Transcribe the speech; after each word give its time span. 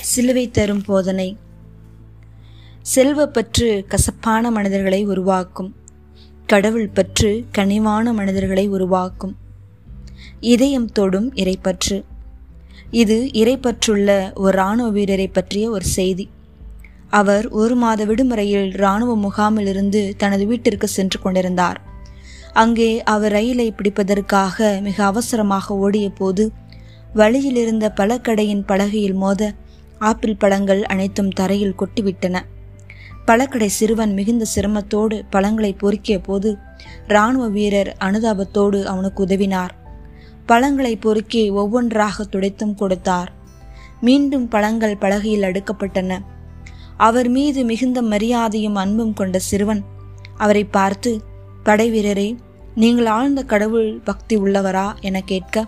சிலுவை 0.00 0.50
தரும் 0.50 0.82
போதனை. 0.82 1.36
செல்வப்பற்று 2.94 3.86
கசப்பான 3.86 4.50
மனிதர்களை 4.50 5.04
உருவாக்கும். 5.04 5.74
கடவுள் 6.46 6.88
பற்று 6.88 7.44
கனிவான 7.54 8.12
மனிதர்களை 8.12 8.68
உருவாக்கும். 8.68 9.36
இதயம் 10.40 10.92
தொடும் 10.92 11.34
இறைப்பற்று. 11.34 12.04
இது 12.90 13.30
இறைப்பற்றுள்ள 13.32 14.34
ஒரு 14.34 14.52
இராணுவ 14.52 14.88
வீரரை 14.88 15.28
பற்றிய 15.28 15.70
ஒரு 15.70 15.84
செய்தி. 15.84 16.30
அவர் 17.10 17.48
ஒரு 17.48 17.74
மாத 17.74 18.04
விடுமுறையில் 18.04 18.72
இராணுவ 18.72 19.16
முகாமிலிருந்து 19.16 20.14
தனது 20.16 20.46
வீட்டிற்கு 20.46 20.88
சென்று 20.88 21.20
கொண்டிருந்தார். 21.20 21.80
அங்கே 22.52 23.02
அவர் 23.02 23.32
ரயிலை 23.32 23.72
பிடிப்பதற்காக 23.72 24.80
மிக 24.80 25.04
அவசரமாக 25.04 25.76
ஓடிய 25.76 26.10
போது 26.10 26.52
வழியில் 27.18 27.56
இருந்த 27.56 27.86
பழக்கடையின் 27.96 28.64
பலகையில் 28.68 29.14
மோத 29.14 29.42
ஆப்பிள் 29.98 30.34
பழங்கள் 30.36 30.82
அனைத்தும் 30.84 31.30
தரையில் 31.30 31.78
கொட்டிவிட்டன. 31.78 32.36
பழக்கடை 33.24 33.68
சிறுவன் 33.68 34.12
மிகுந்த 34.12 34.44
சிரமத்தோடு 34.54 35.16
பழங்களை 35.30 35.76
பொறுக்கிய 35.82 36.16
போது 36.22 36.50
இராணுவ 37.08 37.44
வீரர் 37.48 37.90
அனுதாபத்தோடு 38.00 38.78
அவனுக்கு 38.84 39.24
உதவினார். 39.24 39.72
பழங்களை 40.46 40.96
பொறுக்கி 40.96 41.42
ஒவ்வொன்றாக 41.50 42.24
துடைத்தும் 42.24 42.74
கொடுத்தார். 42.74 43.30
மீண்டும் 44.00 44.46
பழங்கள் 44.48 45.00
பலகையில் 45.00 45.46
அடுக்கப்பட்டன. 45.48 46.18
அவர் 46.96 47.28
மீது 47.28 47.64
மிகுந்த 47.64 48.02
மரியாதையும் 48.02 48.74
அன்பும் 48.74 49.12
கொண்ட 49.12 49.38
சிறுவன் 49.38 49.82
அவரை 50.36 50.64
பார்த்து 50.76 51.10
படை 51.62 51.88
வீரரே 51.90 52.28
நீங்கள் 52.74 53.06
ஆழ்ந்த 53.06 53.40
கடவுள் 53.42 53.90
பக்தி 54.04 54.36
உள்ளவரா? 54.36 54.86
என 55.00 55.20
கேட்க 55.20 55.64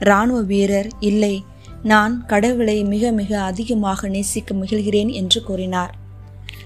இராணுவ 0.00 0.40
வீரர் 0.40 0.88
இல்லை 1.00 1.44
நான் 1.82 2.26
கடவுளை 2.26 2.84
மிக 2.84 3.10
மிக 3.12 3.40
அதிகமாக 3.40 4.08
நேசிக்க 4.08 4.54
முயல்கிறேன் 4.54 5.10
என்று 5.12 5.42
கூறினார். 5.42 5.92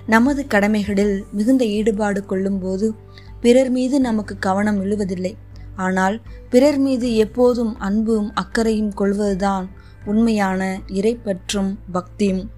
நமது 0.07 0.47
கடமைகளில் 0.47 1.25
மிகுந்த 1.33 1.65
ஈடுபாடு 1.65 2.27
கொள்ளும்போது 2.27 2.95
பிறர் 3.41 3.71
மீது 3.71 4.01
நமக்கு 4.01 4.39
கவனம் 4.39 4.85
விழுவதில்லை 4.85 5.35
ஆனால் 5.77 6.21
பிறர் 6.51 6.79
மீது 6.79 7.17
எப்போதும் 7.17 7.79
அன்பும் 7.79 8.33
அக்கறையும் 8.35 8.95
கொள்வதுதான் 8.95 9.71
உண்மையான 10.05 10.81
இறைப்பற்றும் 10.89 11.71
பக்தியும். 11.93 12.51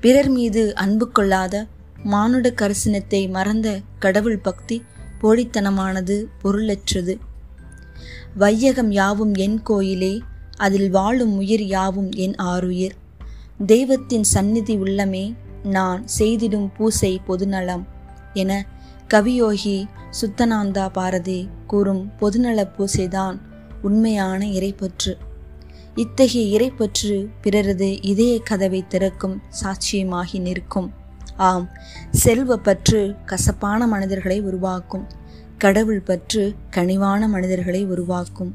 பிறர் 0.00 0.28
மீது 0.28 0.74
அன்பு 0.74 1.06
கொள்ளாத 1.10 1.66
மானுட 2.02 2.52
கரிசனத்தை 2.56 3.30
மறந்த 3.30 3.68
கடவுள் 3.98 4.38
பக்தி 4.38 4.82
போலித்தனமானது 5.22 6.24
பொருளற்றது. 6.42 7.18
வையகம் 8.34 8.90
யாவும் 8.90 9.34
என் 9.34 9.62
கோயிலே 9.62 10.20
அதில் 10.56 10.90
வாழும் 10.90 11.36
உயிர் 11.36 11.62
யாவும் 11.62 12.10
என் 12.12 12.34
ஆறுயிர். 12.34 12.96
தெய்வத்தின் 13.66 14.22
சந்நிதி 14.22 14.76
உள்ளமே 14.76 15.34
நான் 15.62 16.04
செய்திடும் 16.18 16.68
பூசை 16.76 17.20
பொதுநலம் 17.26 17.86
என 18.34 18.66
கவியோகி 19.14 19.84
சுத்தனாந்தா 20.20 20.92
பாரதி 20.92 21.48
கூறும் 21.66 22.12
பொதுநல 22.20 22.68
பூசைதான் 22.78 23.38
உண்மையான 23.82 24.46
இறைப்பற்று. 24.46 25.16
இத்தகைய 25.94 26.58
இறைப்பற்று 26.58 27.28
பிறரது 27.40 28.02
இதய 28.02 28.40
கதவை 28.40 28.84
திறக்கும் 28.88 29.42
சாட்சியமாகி 29.62 30.40
நிற்கும். 30.40 30.92
ஆம் 31.36 31.70
செல்வ 32.10 32.56
பற்று 32.56 33.14
கசப்பான 33.24 33.86
மனிதர்களை 33.86 34.40
உருவாக்கும். 34.40 35.06
கடவுள் 35.58 36.00
பற்று 36.00 36.54
கனிவான 36.70 37.28
மனிதர்களை 37.28 37.84
உருவாக்கும். 37.84 38.54